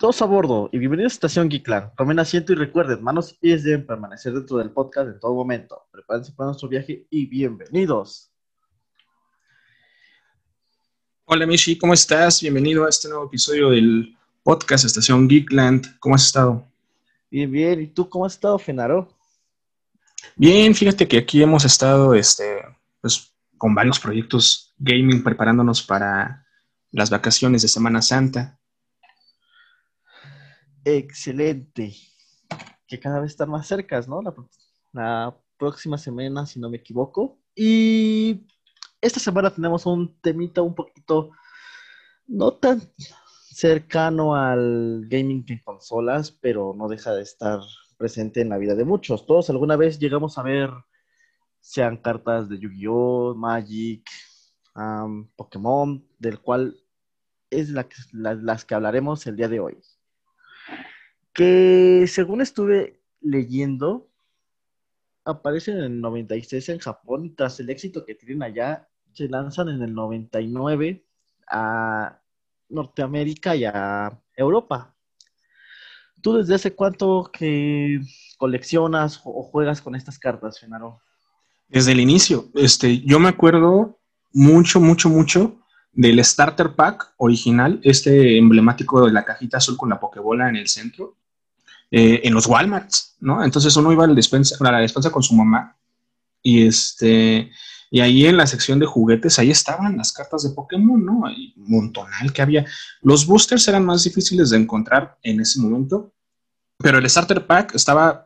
[0.00, 1.94] Todos a bordo y bienvenidos a Estación Geekland.
[1.94, 5.88] Tomen asiento y recuerden, manos y pies deben permanecer dentro del podcast en todo momento.
[5.92, 8.30] Prepárense para nuestro viaje y bienvenidos.
[11.26, 12.40] Hola Mishi, ¿cómo estás?
[12.40, 15.98] Bienvenido a este nuevo episodio del podcast Estación Geekland.
[15.98, 16.66] ¿Cómo has estado?
[17.30, 17.82] Bien, bien.
[17.82, 19.06] ¿Y tú cómo has estado, Fenaro?
[20.34, 22.62] Bien, fíjate que aquí hemos estado este,
[23.02, 26.46] pues, con varios proyectos gaming preparándonos para
[26.90, 28.59] las vacaciones de Semana Santa.
[30.84, 31.94] Excelente.
[32.86, 34.20] Que cada vez están más cercas, ¿no?
[34.92, 37.38] La, próxima semana, si no me equivoco.
[37.54, 38.46] Y
[39.00, 41.32] esta semana tenemos un temita un poquito
[42.26, 42.80] no tan
[43.50, 47.60] cercano al gaming de consolas, pero no deja de estar
[47.98, 49.26] presente en la vida de muchos.
[49.26, 50.70] Todos alguna vez llegamos a ver,
[51.60, 54.08] sean cartas de Yu-Gi-Oh, Magic,
[54.74, 56.80] um, Pokémon, del cual
[57.50, 59.76] es la, la, las que hablaremos el día de hoy
[61.32, 64.08] que según estuve leyendo,
[65.24, 69.68] aparecen en el 96 en Japón y tras el éxito que tienen allá, se lanzan
[69.68, 71.04] en el 99
[71.48, 72.20] a
[72.68, 74.94] Norteamérica y a Europa.
[76.20, 78.00] ¿Tú desde hace cuánto que
[78.36, 81.00] coleccionas o juegas con estas cartas, Fenaro?
[81.68, 82.50] Desde el inicio.
[82.54, 83.98] Este, yo me acuerdo
[84.32, 85.60] mucho, mucho, mucho
[85.92, 90.68] del starter pack original, este emblemático de la cajita azul con la pokebola en el
[90.68, 91.16] centro.
[91.90, 93.42] Eh, en los Walmarts, ¿no?
[93.42, 95.76] Entonces uno iba a la, despensa, a la despensa con su mamá
[96.40, 97.50] y este
[97.90, 101.26] y ahí en la sección de juguetes, ahí estaban las cartas de Pokémon, ¿no?
[101.26, 102.64] Hay un montonal que había.
[103.02, 106.12] Los boosters eran más difíciles de encontrar en ese momento,
[106.78, 108.24] pero el starter pack estaba,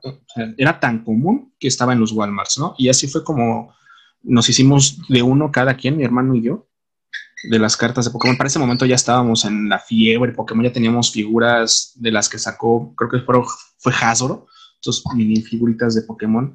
[0.58, 2.74] era tan común que estaba en los Walmarts, ¿no?
[2.76, 3.74] Y así fue como
[4.22, 6.68] nos hicimos de uno cada quien, mi hermano y yo,
[7.48, 8.36] de las cartas de Pokémon.
[8.36, 12.38] Para ese momento ya estábamos en la fiebre Pokémon, ya teníamos figuras de las que
[12.38, 13.20] sacó, creo que
[13.78, 14.46] fue, Hasbro,
[14.76, 16.54] estos mini figuritas de Pokémon.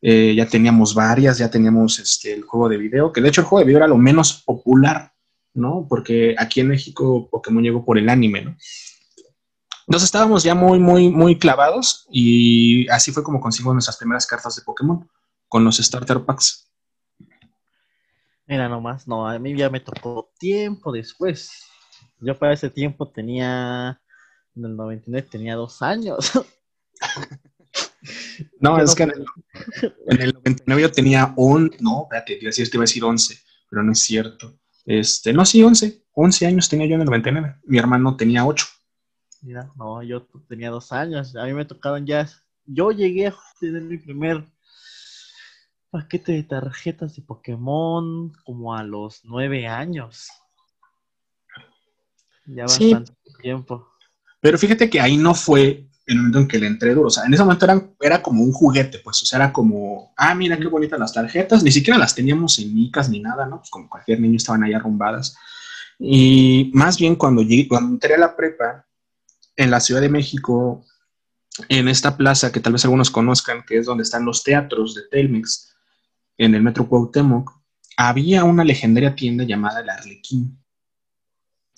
[0.00, 3.46] Eh, ya teníamos varias, ya teníamos este, el juego de video, que de hecho el
[3.46, 5.12] juego de video era lo menos popular,
[5.54, 5.86] ¿no?
[5.88, 8.56] Porque aquí en México Pokémon llegó por el anime, ¿no?
[9.86, 14.56] Entonces estábamos ya muy, muy, muy clavados y así fue como conseguimos nuestras primeras cartas
[14.56, 15.08] de Pokémon
[15.48, 16.63] con los starter packs.
[18.46, 21.50] Mira nomás, no, a mí ya me tocó tiempo después.
[22.20, 24.00] Yo para ese tiempo tenía,
[24.54, 26.30] en el 99 tenía dos años.
[28.60, 29.24] no, es que en el,
[30.08, 32.88] en el, 99 yo tenía un, no, espérate, te iba a decir, te iba a
[32.88, 33.38] decir 11,
[33.70, 34.58] pero no es cierto.
[34.84, 37.56] Este, no, sí, 11, 11 años tenía yo en el 99.
[37.64, 38.66] Mi hermano tenía 8.
[39.40, 41.34] Mira, no, yo tenía dos años.
[41.36, 42.28] A mí me tocaban ya,
[42.66, 44.44] yo llegué a tener mi primer
[45.94, 50.26] paquete de tarjetas de Pokémon como a los nueve años.
[52.46, 53.92] Ya bastante tiempo.
[54.40, 57.06] Pero fíjate que ahí no fue el momento en que le entré duro.
[57.06, 59.22] O sea, en ese momento era, era como un juguete, pues.
[59.22, 61.62] O sea, era como, ah, mira qué bonitas las tarjetas.
[61.62, 63.58] Ni siquiera las teníamos en micas ni nada, ¿no?
[63.58, 65.36] Pues como cualquier niño estaban ahí arrumbadas.
[66.00, 68.84] Y más bien cuando, llegué, cuando entré a la prepa
[69.54, 70.84] en la Ciudad de México,
[71.68, 75.02] en esta plaza que tal vez algunos conozcan, que es donde están los teatros de
[75.08, 75.73] Telmex,
[76.38, 77.52] en el Metro Cuauhtémoc,
[77.96, 80.58] había una legendaria tienda llamada El Arlequín.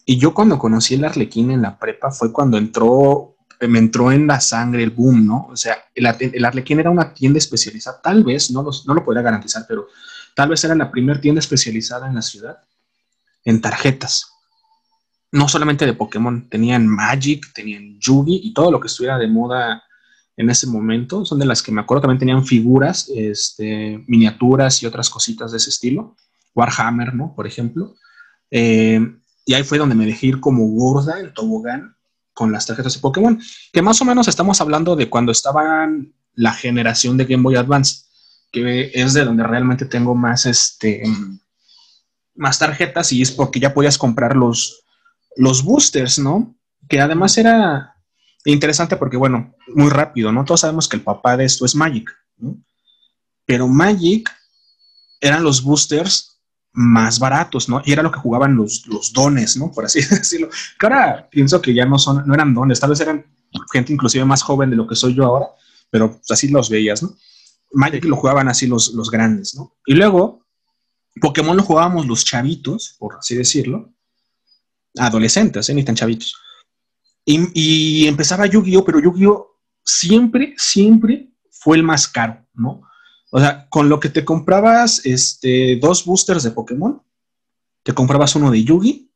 [0.04, 4.26] Y yo cuando conocí el Arlequín en la prepa fue cuando entró, me entró en
[4.26, 5.48] la sangre el boom, ¿no?
[5.50, 9.22] O sea, el, el Arlequín era una tienda especializada, tal vez, no, no lo podría
[9.22, 9.88] garantizar, pero
[10.34, 12.58] tal vez era la primera tienda especializada en la ciudad
[13.44, 14.30] en tarjetas.
[15.32, 19.82] No solamente de Pokémon, tenían Magic, tenían Yugi y todo lo que estuviera de moda
[20.36, 21.24] en ese momento.
[21.24, 25.58] Son de las que me acuerdo también tenían figuras, este, miniaturas y otras cositas de
[25.58, 26.16] ese estilo.
[26.54, 27.34] Warhammer, ¿no?
[27.34, 27.94] Por ejemplo.
[28.50, 29.00] Eh,
[29.44, 31.96] y ahí fue donde me dejé ir como gorda en tobogán
[32.32, 33.40] con las tarjetas de Pokémon,
[33.72, 38.04] que más o menos estamos hablando de cuando estaban la generación de Game Boy Advance,
[38.52, 41.02] que es de donde realmente tengo más, este,
[42.34, 44.84] más tarjetas y es porque ya podías comprar los,
[45.36, 46.54] los boosters, ¿no?
[46.88, 47.95] Que además era,
[48.52, 50.44] interesante porque, bueno, muy rápido, ¿no?
[50.44, 52.56] Todos sabemos que el papá de esto es Magic, ¿no?
[53.44, 54.30] Pero Magic
[55.20, 56.40] eran los boosters
[56.72, 57.80] más baratos, ¿no?
[57.84, 59.72] Y era lo que jugaban los, los dones, ¿no?
[59.72, 60.48] Por así decirlo.
[60.78, 63.24] Que ahora pienso que ya no son, no eran dones, tal vez eran
[63.72, 65.46] gente inclusive más joven de lo que soy yo ahora,
[65.90, 67.16] pero pues, así los veías, ¿no?
[67.72, 69.74] Magic lo jugaban así los, los grandes, ¿no?
[69.86, 70.46] Y luego,
[71.20, 73.92] Pokémon lo jugábamos los chavitos, por así decirlo,
[74.98, 75.74] adolescentes, ¿eh?
[75.74, 76.36] Ni tan chavitos.
[77.28, 82.82] Y, empezaba Yu-Gi-Oh, pero Yu-Gi-Oh siempre, siempre fue el más caro, ¿no?
[83.30, 87.02] O sea, con lo que te comprabas este, dos boosters de Pokémon,
[87.82, 89.10] te comprabas uno de Yugi,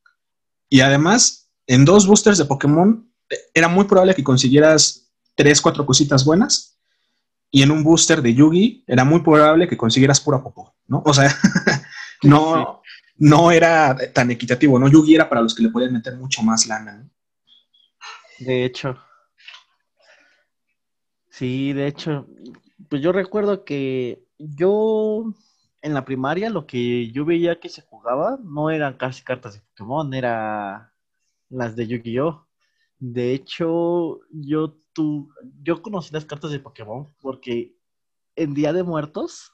[0.68, 3.08] y además, en dos boosters de Pokémon
[3.54, 6.78] era muy probable que consiguieras tres, cuatro cositas buenas.
[7.50, 11.02] Y en un booster de Yugi era muy probable que consiguieras pura popó, ¿no?
[11.04, 11.34] O sea,
[12.22, 12.82] no,
[13.16, 14.88] no era tan equitativo, ¿no?
[14.88, 17.10] Yugi era para los que le podían meter mucho más lana, ¿no?
[18.40, 18.96] De hecho.
[21.28, 22.26] Sí, de hecho,
[22.88, 25.32] pues yo recuerdo que yo
[25.82, 29.60] en la primaria lo que yo veía que se jugaba no eran casi cartas de
[29.60, 30.92] Pokémon, era
[31.48, 32.46] las de Yu-Gi-Oh!
[32.98, 35.30] De hecho, yo, tu,
[35.62, 37.76] yo conocí las cartas de Pokémon porque
[38.36, 39.52] en Día de Muertos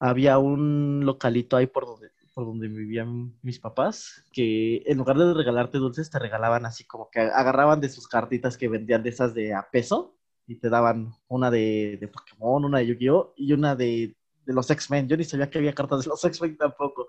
[0.00, 5.34] había un localito ahí por donde, por donde vivían mis papás, que en lugar de
[5.34, 9.34] regalarte dulces, te regalaban así como que agarraban de sus cartitas que vendían de esas
[9.34, 10.14] de a peso
[10.46, 13.34] y te daban una de, Pokémon, una de Yu-Gi-Oh!
[13.36, 14.14] y una de
[14.46, 15.08] de los X-Men.
[15.08, 17.08] Yo ni sabía que había cartas de los X-Men tampoco.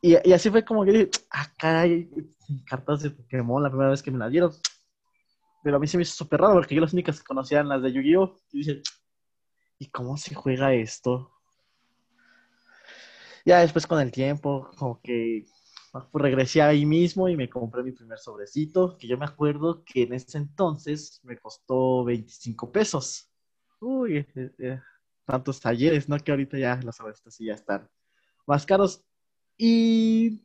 [0.00, 2.08] Y, así fue como que dije, ah, caray,
[2.64, 4.52] cartas de Pokémon la primera vez que me las dieron.
[5.64, 7.82] Pero a mí se me hizo súper raro porque yo las únicas que conocían las
[7.82, 8.38] de Yu-Gi-Oh!
[8.52, 8.82] Y dije,
[9.80, 11.31] ¿y cómo se juega esto?
[13.44, 15.44] Ya después con el tiempo, como que
[16.14, 20.14] regresé ahí mismo y me compré mi primer sobrecito, que yo me acuerdo que en
[20.14, 23.30] ese entonces me costó 25 pesos.
[23.80, 24.80] Uy, eh, eh,
[25.24, 26.18] tantos talleres, ¿no?
[26.18, 27.88] Que ahorita ya los sobrecitos sí ya están
[28.46, 29.04] más caros.
[29.58, 30.40] Y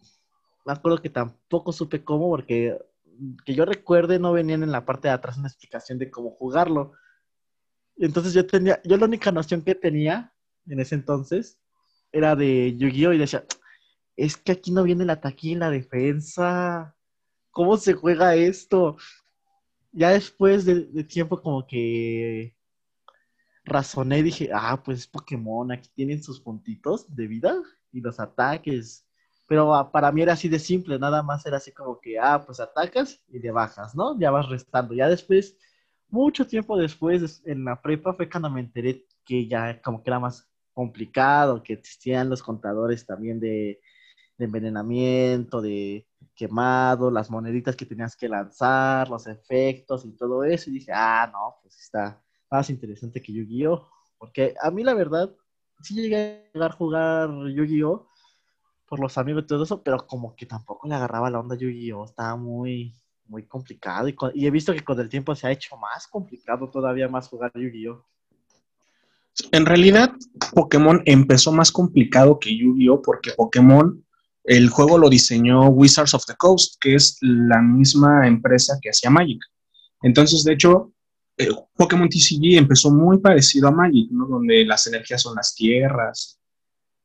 [0.65, 2.77] me acuerdo que tampoco supe cómo, porque
[3.45, 6.93] que yo recuerde no venían en la parte de atrás una explicación de cómo jugarlo.
[7.97, 10.33] entonces yo tenía, yo la única noción que tenía
[10.67, 11.59] en ese entonces
[12.11, 13.13] era de Yu-Gi-Oh!
[13.13, 13.45] y decía,
[14.15, 16.95] es que aquí no viene el ataque y la defensa.
[17.51, 18.97] ¿Cómo se juega esto?
[19.91, 22.55] Ya después de tiempo como que
[23.67, 27.61] razoné dije, ah, pues es Pokémon, aquí tienen sus puntitos de vida
[27.91, 29.05] y los ataques.
[29.47, 32.43] Pero ah, para mí era así de simple, nada más era así como que, ah,
[32.45, 34.17] pues atacas y le bajas, ¿no?
[34.19, 34.93] Ya vas restando.
[34.93, 35.55] Ya después,
[36.09, 40.19] mucho tiempo después, en la prepa fue cuando me enteré que ya como que era
[40.19, 43.81] más complicado, que existían los contadores también de,
[44.37, 50.69] envenenamiento, de quemado, las moneditas que tenías que lanzar, los efectos y todo eso.
[50.69, 52.21] Y dije, ah, no, pues está,
[52.51, 53.89] más interesante que Yu-Gi-Oh!
[54.19, 55.35] Porque a mí la verdad,
[55.81, 58.07] sí llegué a jugar Yu-Gi-Oh!
[58.87, 62.05] por los amigos y todo eso, pero como que tampoco le agarraba la onda Yu-Gi-Oh!
[62.05, 62.93] Estaba muy,
[63.25, 67.09] muy complicado y, he visto que con el tiempo se ha hecho más complicado todavía
[67.09, 68.05] más jugar Yu-Gi-Oh!
[69.51, 70.11] En realidad,
[70.53, 73.01] Pokémon empezó más complicado que Yu-Gi-Oh!
[73.01, 74.03] porque Pokémon,
[74.43, 79.09] el juego lo diseñó Wizards of the Coast, que es la misma empresa que hacía
[79.09, 79.39] Magic.
[80.01, 80.91] Entonces, de hecho,
[81.37, 84.25] eh, Pokémon TCG empezó muy parecido a Magic, ¿no?
[84.25, 86.39] Donde las energías son las tierras,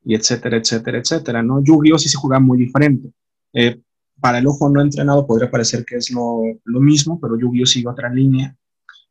[0.04, 1.62] y etcétera, etcétera, etcétera, ¿no?
[1.62, 1.98] Yu-Gi-Oh!
[1.98, 3.12] sí se juega muy diferente.
[3.52, 3.80] Eh,
[4.20, 7.66] para el ojo no entrenado podría parecer que es lo, lo mismo, pero Yu-Gi-Oh!
[7.66, 8.56] sigue otra línea.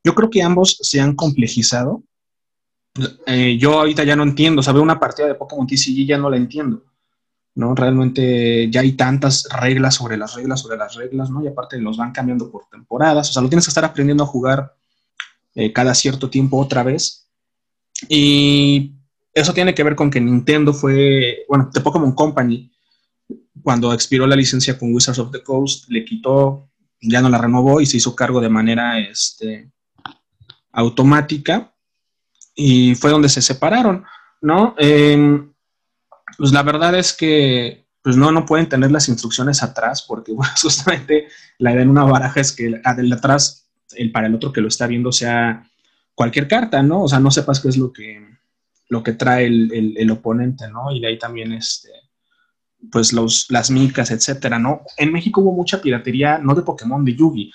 [0.03, 2.03] Yo creo que ambos se han complejizado.
[3.26, 6.38] Eh, yo ahorita ya no entiendo, saber una partida de Pokémon TCG ya no la
[6.38, 6.84] entiendo,
[7.56, 7.74] ¿no?
[7.74, 11.44] Realmente ya hay tantas reglas sobre las reglas sobre las reglas, ¿no?
[11.44, 14.28] Y aparte los van cambiando por temporadas, o sea, lo tienes que estar aprendiendo a
[14.28, 14.76] jugar
[15.56, 17.30] eh, cada cierto tiempo otra vez.
[18.10, 18.94] Y
[19.33, 22.71] eso tiene que ver con que Nintendo fue, bueno, The Pokémon Company,
[23.64, 26.69] cuando expiró la licencia con Wizards of the Coast, le quitó,
[27.02, 29.71] ya no la renovó y se hizo cargo de manera este,
[30.71, 31.74] automática.
[32.63, 34.06] Y fue donde se separaron,
[34.39, 34.75] ¿no?
[34.77, 35.51] Em,
[36.37, 41.27] pues la verdad es que pues no, no pueden tener las instrucciones atrás, porque justamente
[41.57, 44.68] la idea en una baraja es que de atrás el para el otro que lo
[44.68, 45.68] está viendo sea
[46.15, 47.03] cualquier carta, ¿no?
[47.03, 48.23] O sea, no sepas qué es lo que,
[48.89, 50.91] lo que trae el, oponente, ¿no?
[50.91, 51.89] Y de ahí también, este,
[52.91, 54.81] pues los, las micas, etcétera, ¿no?
[54.97, 57.51] En México hubo mucha piratería, no de Pokémon, de Yugi.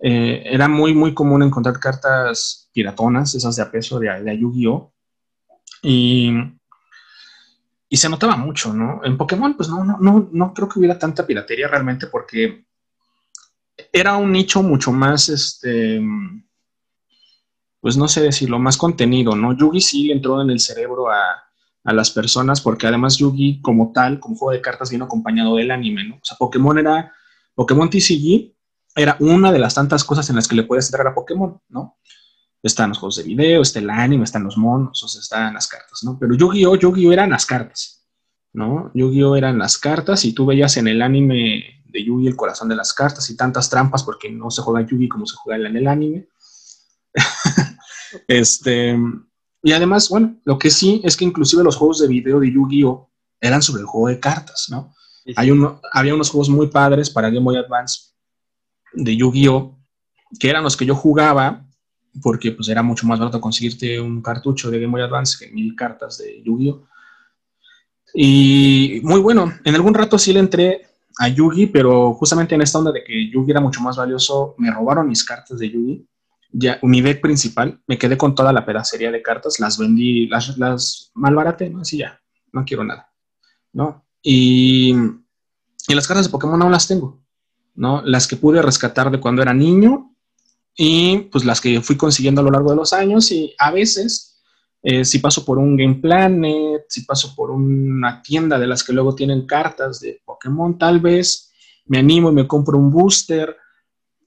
[0.00, 4.92] Eh, era muy, muy común encontrar cartas piratonas, esas de a peso de, de Yu-Gi-Oh!
[5.82, 6.32] Y,
[7.88, 9.00] y se notaba mucho, ¿no?
[9.04, 12.66] En Pokémon, pues no, no, no, no creo que hubiera tanta piratería realmente porque
[13.92, 16.00] era un nicho mucho más, este,
[17.80, 19.56] pues no sé decirlo, más contenido, ¿no?
[19.56, 21.44] Yugi sí entró en el cerebro a,
[21.84, 26.06] las personas porque además Yugi como tal, como juego de cartas, vino acompañado del anime,
[26.06, 26.16] ¿no?
[26.16, 27.14] O sea, Pokémon era,
[27.54, 28.52] Pokémon TCG
[28.98, 31.98] era una de las tantas cosas en las que le puedes entrar a Pokémon, ¿no?
[32.62, 35.68] Están los juegos de video, está el anime, están los monos, o sea, están las
[35.68, 36.18] cartas, ¿no?
[36.18, 36.76] Pero Yu-Gi-Oh!
[36.76, 37.12] Yu-Gi-Oh!
[37.12, 38.04] eran las cartas,
[38.52, 38.90] ¿no?
[38.94, 39.36] Yu-Gi-Oh!
[39.36, 42.92] eran las cartas y tú veías en el anime de Yugi, el corazón de las
[42.92, 46.28] cartas y tantas trampas porque no se juega Yugi como se juega en el anime.
[48.28, 48.98] este,
[49.62, 53.10] y además, bueno, lo que sí es que inclusive los juegos de video de Yu-Gi-Oh!
[53.40, 54.92] eran sobre el juego de cartas, ¿no?
[55.36, 58.08] Hay uno, había unos juegos muy padres para Game Boy Advance
[58.92, 59.76] de Yu-Gi-Oh!
[60.38, 61.66] que eran los que yo jugaba,
[62.22, 65.74] porque pues era mucho más barato conseguirte un cartucho de Game Boy Advance que mil
[65.74, 66.86] cartas de Yu-Gi-Oh!
[68.14, 72.78] Y muy bueno, en algún rato sí le entré a Yugi, pero justamente en esta
[72.78, 76.06] onda de que Yugi era mucho más valioso, me robaron mis cartas de Yugi.
[76.50, 80.56] Ya, mi deck principal, me quedé con toda la pedacería de cartas, las vendí, las,
[80.56, 81.80] las malbaraté, ¿no?
[81.80, 82.18] Así ya,
[82.52, 83.12] no quiero nada,
[83.74, 84.06] ¿no?
[84.22, 84.94] Y,
[85.88, 87.20] y las cartas de Pokémon aún las tengo,
[87.78, 88.02] ¿no?
[88.02, 90.14] Las que pude rescatar de cuando era niño
[90.76, 94.40] y pues las que fui consiguiendo a lo largo de los años y a veces
[94.82, 98.92] eh, si paso por un Game Planet, si paso por una tienda de las que
[98.92, 101.52] luego tienen cartas de Pokémon, tal vez
[101.86, 103.56] me animo y me compro un booster,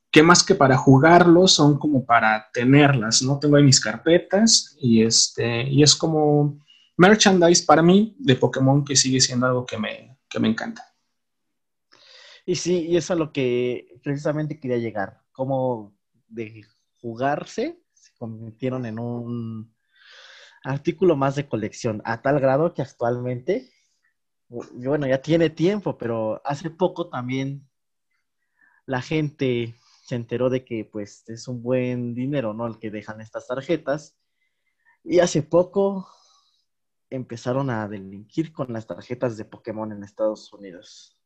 [0.09, 3.39] que más que para jugarlos son como para tenerlas, ¿no?
[3.39, 6.59] Tengo ahí mis carpetas y, este, y es como
[6.97, 10.90] merchandise para mí de Pokémon que sigue siendo algo que me, que me encanta.
[12.45, 15.95] Y sí, y eso es lo que precisamente quería llegar, como
[16.27, 16.63] de
[17.01, 19.75] jugarse se convirtieron en un
[20.63, 23.69] artículo más de colección, a tal grado que actualmente,
[24.47, 27.67] bueno, ya tiene tiempo, pero hace poco también
[28.85, 32.67] la gente se enteró de que pues es un buen dinero, ¿no?
[32.67, 34.17] El que dejan estas tarjetas.
[35.03, 36.07] Y hace poco
[37.09, 41.20] empezaron a delinquir con las tarjetas de Pokémon en Estados Unidos.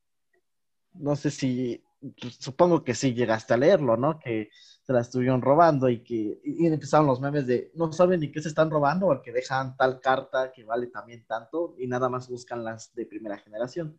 [0.97, 1.83] No sé si
[2.21, 4.19] pues, supongo que sí llegaste a leerlo, ¿no?
[4.19, 4.49] Que
[4.83, 8.41] se la estuvieron robando y que y empezaron los memes de no saben ni qué
[8.41, 12.29] se están robando o que dejan tal carta que vale también tanto y nada más
[12.29, 13.97] buscan las de primera generación.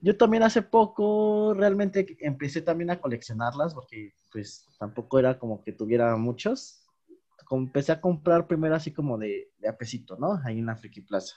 [0.00, 5.72] Yo también hace poco realmente empecé también a coleccionarlas porque pues tampoco era como que
[5.72, 6.82] tuviera muchos.
[7.50, 10.38] Empecé a comprar primero así como de, de apesito, ¿no?
[10.44, 11.34] Ahí en la Friki Plaza.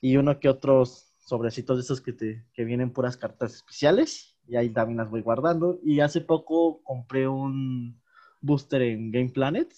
[0.00, 4.56] Y uno que otros sobrecitos de esos que, te, que vienen puras cartas especiales y
[4.56, 5.78] ahí también las voy guardando.
[5.82, 8.00] Y hace poco compré un
[8.40, 9.72] booster en Game Planet,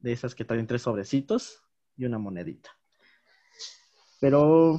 [0.00, 1.62] de esas que traen tres sobrecitos
[1.96, 2.70] y una monedita.
[4.20, 4.78] Pero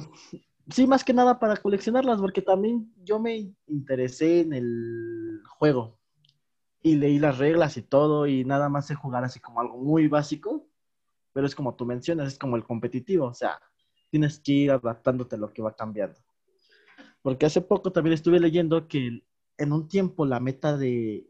[0.68, 5.98] sí, más que nada para coleccionarlas, porque también yo me interesé en el juego
[6.82, 10.08] y leí las reglas y todo, y nada más sé jugar así como algo muy
[10.08, 10.68] básico,
[11.32, 13.60] pero es como tú mencionas, es como el competitivo, o sea,
[14.12, 16.20] tienes que ir adaptándote a lo que va cambiando.
[17.22, 19.24] Porque hace poco también estuve leyendo que
[19.56, 21.26] en un tiempo la meta de,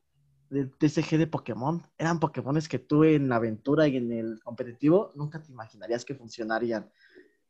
[0.50, 5.40] TCG de Pokémon eran Pokémones que tú en la aventura y en el competitivo nunca
[5.40, 6.90] te imaginarías que funcionarían.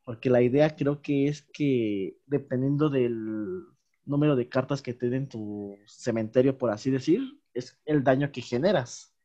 [0.03, 3.63] Porque la idea creo que es que dependiendo del
[4.05, 8.41] número de cartas que te den tu cementerio, por así decir, es el daño que
[8.41, 9.15] generas.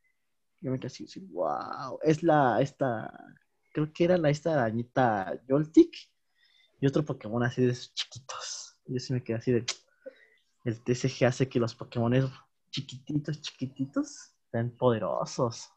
[0.63, 3.13] Yo me quedé así, wow, es la, esta,
[3.79, 5.95] creo que era la, esta arañita Joltik
[6.81, 8.77] y otro Pokémon así de chiquitos.
[8.87, 9.65] Yo sí me quedé así de.
[10.65, 12.13] El TCG hace que los Pokémon
[12.71, 15.69] chiquititos, chiquititos, sean poderosos.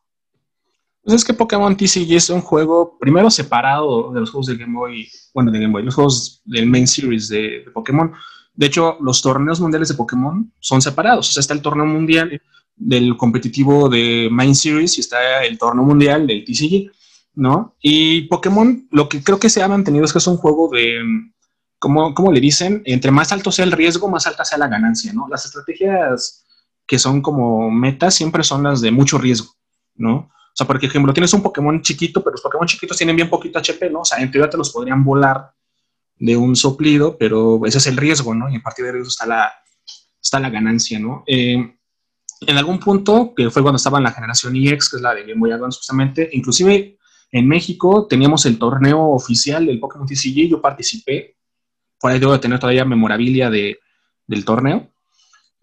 [1.04, 4.78] Pues es que Pokémon TCG es un juego primero separado de los juegos de Game
[4.78, 8.12] Boy, bueno, de Game Boy, los juegos del main series de, Pokémon.
[8.54, 11.30] De hecho, los torneos mundiales de Pokémon son separados.
[11.30, 12.42] O sea, está el torneo mundial
[12.76, 16.92] del competitivo de main series y está el torneo mundial del TCG,
[17.34, 17.76] ¿no?
[17.82, 21.00] Y Pokémon, lo que creo que se ha mantenido es que es un juego de,
[21.80, 25.28] como, le dicen, entre más alto sea el riesgo, más alta sea la ganancia, ¿no?
[25.28, 26.46] Las estrategias
[26.86, 29.54] que son como metas siempre son las de mucho riesgo,
[29.96, 30.16] ¿no?
[30.16, 33.58] O sea, por ejemplo, tienes un Pokémon chiquito, pero los Pokémon chiquitos tienen bien poquito
[33.58, 34.02] HP, ¿no?
[34.02, 35.54] O sea, en teoría te los podrían volar
[36.18, 38.48] de un soplido, pero ese es el riesgo, ¿no?
[38.50, 39.52] Y a partir de eso está la,
[40.22, 41.24] está la ganancia, ¿no?
[41.26, 41.78] Eh,
[42.42, 45.22] en algún punto, que fue cuando estaba en la generación EX, que es la de
[45.22, 47.00] Game Boy Advance justamente, inclusive
[47.32, 51.38] en México teníamos el torneo oficial del Pokémon TCG, yo participé,
[52.00, 53.80] por ahí debo de tener todavía memorabilia de,
[54.28, 54.90] del torneo.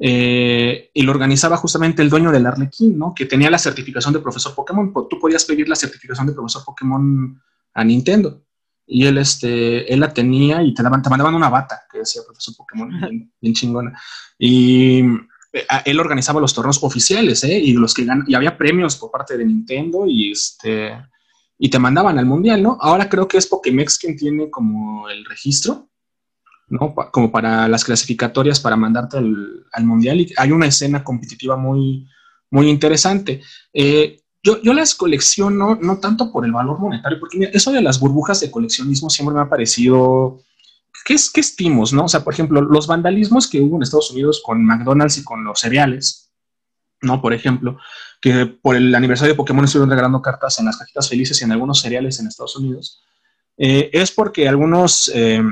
[0.00, 3.12] Eh, y lo organizaba justamente el dueño del Arlequín, ¿no?
[3.14, 4.92] Que tenía la certificación de profesor Pokémon.
[5.10, 7.42] Tú podías pedir la certificación de profesor Pokémon
[7.75, 8.42] a Nintendo.
[8.87, 12.22] Y él, este, él la tenía y te, daban, te mandaban una bata que decía
[12.25, 12.88] profesor Pokémon,
[13.40, 14.00] bien, chingona.
[14.38, 15.00] Y
[15.52, 17.58] eh, él organizaba los torneos oficiales, ¿eh?
[17.58, 20.92] Y, los que y había premios por parte de Nintendo y, este,
[21.58, 22.78] y te mandaban al mundial, ¿no?
[22.80, 25.88] Ahora creo que es Pokémex quien tiene como el registro
[26.68, 26.94] ¿no?
[27.10, 30.20] Como para las clasificatorias para mandarte al, mundial.
[30.20, 32.06] Y hay una escena competitiva muy,
[32.50, 33.42] muy interesante.
[33.72, 37.98] Eh, yo, yo, las colecciono no tanto por el valor monetario, porque eso de las
[37.98, 40.40] burbujas de coleccionismo siempre me ha parecido.
[41.04, 42.04] ¿Qué, es, ¿Qué estimos, no?
[42.04, 45.44] O sea, por ejemplo, los vandalismos que hubo en Estados Unidos con McDonald's y con
[45.44, 46.27] los cereales,
[47.00, 47.20] ¿no?
[47.20, 47.78] Por ejemplo,
[48.20, 51.52] que por el aniversario de Pokémon estuvieron regalando cartas en las cajitas felices y en
[51.52, 53.02] algunos cereales en Estados Unidos,
[53.56, 55.10] eh, es porque algunos.
[55.14, 55.42] Eh,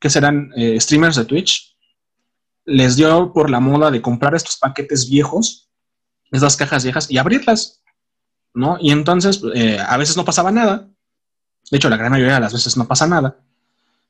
[0.00, 1.74] que serán eh, streamers de Twitch,
[2.66, 5.70] les dio por la moda de comprar estos paquetes viejos,
[6.30, 7.80] estas cajas viejas, y abrirlas,
[8.52, 8.76] ¿no?
[8.78, 9.40] Y entonces,
[9.86, 10.90] a veces no pasaba nada.
[11.70, 13.38] De hecho, la gran mayoría de las veces no pasa nada.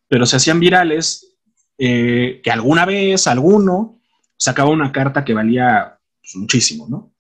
[0.09, 1.37] Pero se hacían virales
[1.78, 4.00] que alguna vez alguno
[4.37, 7.12] sacaba una carta que valía pues, muchísimo, ¿no?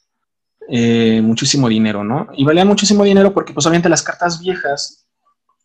[0.66, 2.28] Eh, muchísimo dinero, ¿no?
[2.34, 5.06] Y valía muchísimo dinero porque, pues, obviamente las cartas viejas,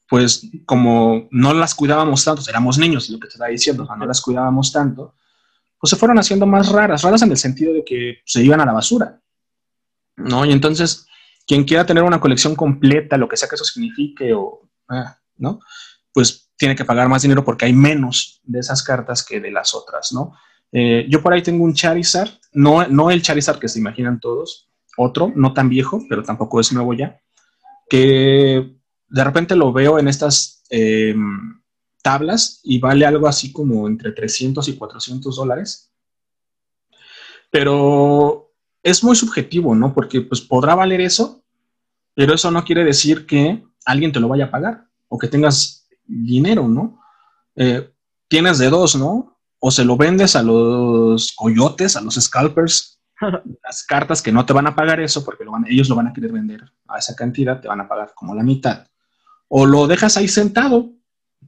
[0.09, 4.19] pues, como no las cuidábamos tanto, éramos niños, lo que te estaba diciendo, no las
[4.19, 5.15] cuidábamos tanto,
[5.79, 8.65] pues se fueron haciendo más raras, raras en el sentido de que se iban a
[8.65, 9.21] la basura,
[10.17, 10.43] ¿no?
[10.43, 11.07] Y entonces,
[11.47, 15.61] quien quiera tener una colección completa, lo que sea que eso signifique, o, ah, ¿no?
[16.11, 19.73] Pues tiene que pagar más dinero porque hay menos de esas cartas que de las
[19.73, 20.33] otras, ¿no?
[20.73, 24.69] Eh, yo por ahí tengo un Charizard, no, no el Charizard que se imaginan todos,
[24.97, 27.21] otro, no tan viejo, pero tampoco es nuevo ya,
[27.89, 28.75] que
[29.07, 31.61] de repente lo veo en estas em,
[32.01, 35.91] tablas y vale algo así como entre 300 y 400 dólares.
[37.51, 38.51] Pero
[38.83, 39.93] es muy subjetivo, ¿no?
[39.93, 41.43] Porque pues podrá valer eso,
[42.13, 45.87] pero eso no quiere decir que alguien te lo vaya a pagar o que tengas
[46.05, 47.01] dinero, ¿no?
[47.55, 47.91] Eh,
[48.27, 49.38] tienes de dos, ¿no?
[49.59, 52.99] O se lo vendes a los coyotes, a los scalpers,
[53.63, 56.31] las cartas que no te van a pagar eso porque ellos lo van a querer
[56.31, 58.87] vender a esa cantidad, te van a pagar como la mitad.
[59.47, 60.91] O lo dejas ahí sentado,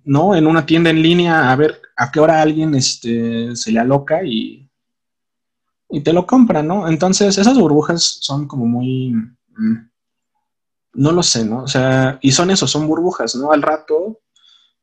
[0.03, 0.35] ¿no?
[0.35, 4.23] En una tienda en línea a ver a qué hora alguien este, se le aloca
[4.23, 4.69] y,
[5.89, 6.87] y te lo compra, ¿no?
[6.87, 9.13] Entonces, esas burbujas son como muy...
[9.55, 9.89] Mm,
[10.93, 11.63] no lo sé, ¿no?
[11.63, 13.51] O sea, y son eso, son burbujas, ¿no?
[13.51, 14.19] Al rato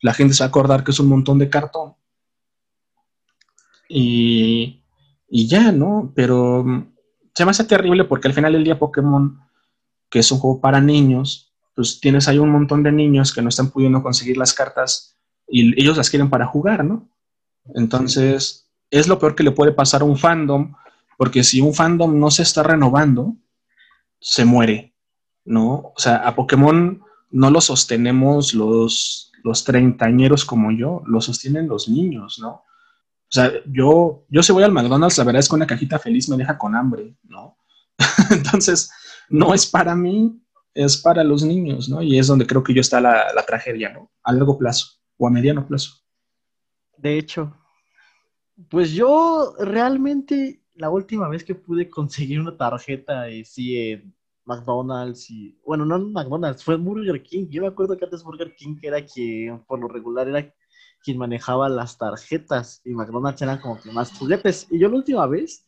[0.00, 1.94] la gente se va a acordar que es un montón de cartón.
[3.88, 4.82] Y,
[5.28, 6.12] y ya, ¿no?
[6.14, 6.92] Pero mm,
[7.34, 9.40] se me hace terrible porque al final del día Pokémon,
[10.10, 13.48] que es un juego para niños, pues tienes ahí un montón de niños que no
[13.48, 17.08] están pudiendo conseguir las cartas y ellos las quieren para jugar, ¿no?
[17.74, 20.74] Entonces, es lo peor que le puede pasar a un fandom,
[21.16, 23.36] porque si un fandom no se está renovando,
[24.20, 24.94] se muere,
[25.44, 25.92] ¿no?
[25.94, 31.88] O sea, a Pokémon no lo sostenemos los, los treintañeros como yo, lo sostienen los
[31.88, 32.64] niños, ¿no?
[33.28, 36.28] O sea, yo, yo si voy al McDonald's, la verdad es que una cajita feliz
[36.28, 37.58] me deja con hambre, ¿no?
[38.30, 38.90] Entonces,
[39.28, 40.40] no es para mí,
[40.72, 42.02] es para los niños, ¿no?
[42.02, 44.10] Y es donde creo que yo está la, la tragedia, ¿no?
[44.22, 46.02] A largo plazo o a mediano plazo.
[46.96, 47.54] De hecho,
[48.70, 54.14] pues yo realmente la última vez que pude conseguir una tarjeta y sí en
[54.48, 57.46] McDonald's y bueno, no McDonald's, fue Burger King.
[57.50, 60.52] Yo me acuerdo que antes Burger King era quien por lo regular era
[61.04, 64.66] quien manejaba las tarjetas y McDonald's eran como que más juguetes.
[64.70, 65.66] Y yo la última vez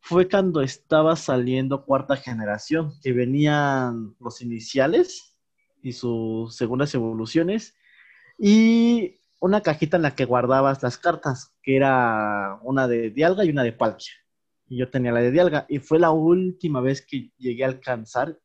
[0.00, 5.38] fue cuando estaba saliendo cuarta generación, que venían los iniciales
[5.82, 7.76] y sus segundas evoluciones
[8.38, 13.50] y una cajita en la que guardabas las cartas, que era una de Dialga y
[13.50, 14.14] una de Palkia.
[14.72, 18.40] Y yo tenía la de Dialga y fue la última vez que llegué a alcanzar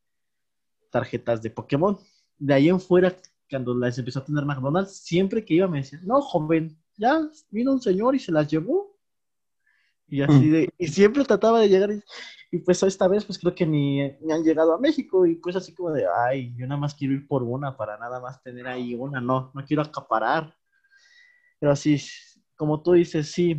[0.90, 1.98] tarjetas de Pokémon.
[2.36, 3.16] De ahí en fuera
[3.48, 7.72] cuando las empezó a tener McDonald's, siempre que iba me decía, no, joven, ya vino
[7.72, 8.94] un señor y se las llevó.
[10.06, 10.52] Y así mm.
[10.52, 11.92] de, y siempre trataba de llegar,
[12.52, 15.74] y, pues esta vez pues creo que ni, han llegado a México, y pues así
[15.74, 18.94] como de, ay, yo nada más quiero ir por una para nada más tener ahí
[18.94, 20.54] una, no, no quiero acaparar.
[21.58, 21.98] Pero así,
[22.54, 23.58] como tú dices, sí,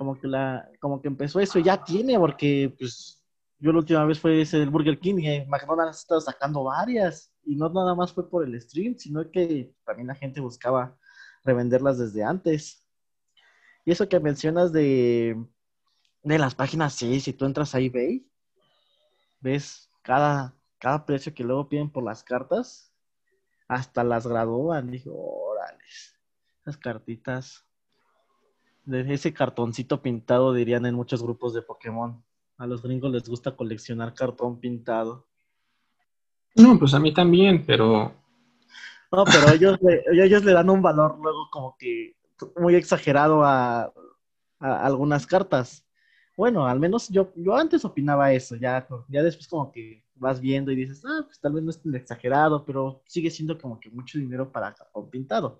[0.00, 3.22] como que la, como que empezó eso, ya tiene, porque pues
[3.58, 7.54] yo la última vez fue ese del Burger King y McDonald's ha sacando varias y
[7.54, 10.96] no nada más fue por el stream, sino que también la gente buscaba
[11.44, 12.82] revenderlas desde antes.
[13.84, 15.36] Y eso que mencionas de,
[16.22, 18.26] de las páginas, sí, si tú entras a eBay,
[19.40, 22.90] ves cada, cada precio que luego piden por las cartas,
[23.68, 24.90] hasta las gradúan.
[24.90, 25.84] Dijo, órale,
[26.62, 27.66] esas cartitas,
[28.84, 32.22] de ese cartoncito pintado, dirían en muchos grupos de Pokémon.
[32.58, 35.26] A los gringos les gusta coleccionar cartón pintado.
[36.56, 38.12] No, pues a mí también, pero...
[39.12, 42.16] No, pero ellos le, ellos le dan un valor luego como que
[42.56, 43.92] muy exagerado a,
[44.58, 45.84] algunas cartas.
[46.36, 50.70] Bueno, al menos yo, yo antes opinaba eso, ya, ya después como que vas viendo
[50.70, 53.90] y dices, ah, pues tal vez no es tan exagerado, pero sigue siendo como que
[53.90, 55.58] mucho dinero para cartón pintado.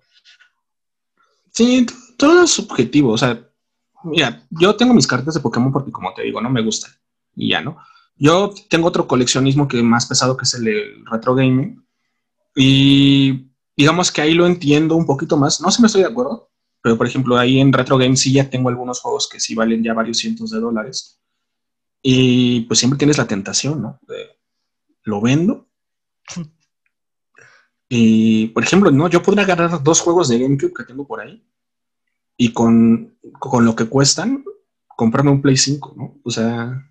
[1.51, 1.85] Sí,
[2.17, 3.51] todo es subjetivo, o sea,
[4.03, 6.91] Mira, yo tengo mis cartas de Pokémon porque, como te digo, no me gustan.
[7.35, 7.77] Y ya, ¿no?
[8.15, 11.85] Yo tengo otro coleccionismo que más pesado que es el, retro gaming.
[12.55, 15.61] Y digamos que ahí lo entiendo un poquito más.
[15.61, 18.33] No sé si me estoy de acuerdo, pero por ejemplo, ahí en retro gaming sí
[18.33, 21.19] ya tengo algunos juegos que sí valen ya varios cientos de dólares.
[22.01, 23.99] Y pues siempre tienes la tentación, ¿no?
[24.07, 24.39] De,
[25.03, 25.67] lo vendo.
[27.93, 29.09] Y, por ejemplo, ¿no?
[29.09, 31.43] Yo podría agarrar dos juegos de GameCube que tengo por ahí
[32.37, 34.45] y con, con lo que cuestan,
[34.87, 36.15] comprarme un Play 5, ¿no?
[36.23, 36.89] O sea,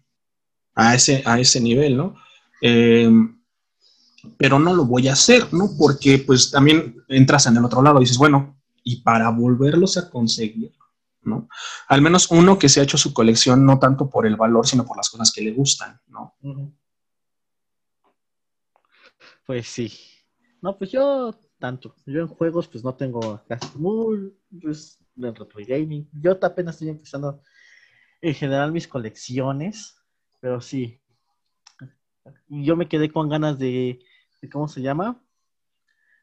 [0.74, 2.16] a ese, a ese nivel, ¿no?
[2.60, 3.40] Em,
[4.36, 5.70] pero no lo voy a hacer, ¿no?
[5.78, 10.10] Porque pues también entras en el otro lado y dices, bueno, y para volverlos a
[10.10, 10.74] conseguir,
[11.22, 11.48] ¿no?
[11.88, 14.84] Al menos uno que se ha hecho su colección no tanto por el valor, sino
[14.84, 16.36] por las cosas que le gustan, ¿no?
[19.46, 20.10] Pues sí.
[20.62, 21.94] No, pues yo tanto.
[22.07, 26.09] Yo en juegos pues no tengo casi muy pues en retro gaming.
[26.12, 27.42] Yo apenas estoy empezando
[28.20, 29.96] en general mis colecciones,
[30.40, 31.01] pero sí.
[32.49, 34.01] Yo me quedé con ganas de,
[34.53, 35.23] ¿cómo se llama?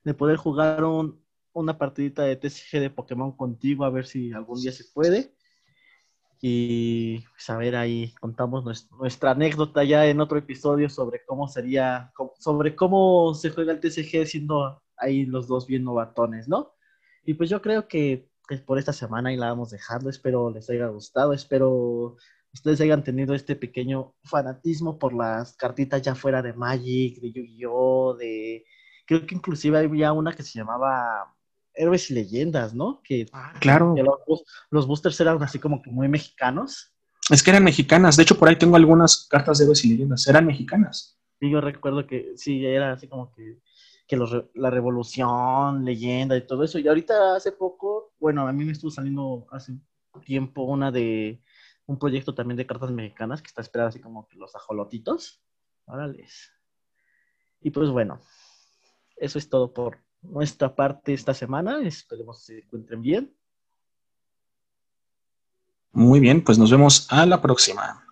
[0.03, 1.23] De poder jugar un,
[1.53, 5.36] una partidita de TCG de Pokémon contigo, a ver si algún día se puede.
[6.41, 12.11] Y pues a ver, ahí contamos nuestra, anécdota ya en otro episodio sobre cómo sería,
[12.39, 16.73] sobre cómo se juega el TCG siendo ahí los dos bien novatones, ¿no?
[17.25, 18.29] Y pues yo creo que
[18.65, 20.09] por esta semana ahí la vamos dejando.
[20.09, 21.33] Espero les haya gustado.
[21.33, 22.17] Espero
[22.57, 28.15] ustedes hayan tenido este pequeño fanatismo por las cartitas ya fuera de Magic, de Yu-Gi-Oh,
[28.15, 28.65] de...
[29.05, 31.33] Creo que inclusive había una que se llamaba
[31.77, 33.01] Héroes y Leyendas, ¿no?
[33.03, 33.95] Que, ah, claro.
[34.71, 36.93] los, boosters eran así como que muy mexicanos.
[37.29, 38.17] Es que eran mexicanas.
[38.17, 40.27] De hecho, por ahí tengo algunas cartas de Héroes y Leyendas.
[40.27, 41.19] Eran mexicanas.
[41.39, 43.59] Y yo recuerdo que sí, era así como que
[44.07, 44.17] que
[44.55, 46.79] la revolución, leyenda y todo eso.
[46.79, 49.73] Y ahorita hace poco, bueno, a mí me estuvo saliendo hace
[50.25, 51.41] tiempo una de
[51.85, 55.43] un proyecto también de cartas mexicanas que está esperando así como que los ajolotitos.
[55.85, 56.51] Órales.
[57.59, 58.21] Y pues bueno,
[59.17, 61.81] eso es todo por nuestra parte esta semana.
[61.81, 63.33] Esperemos que se encuentren bien.
[65.91, 68.06] Muy bien, pues nos vemos a la próxima.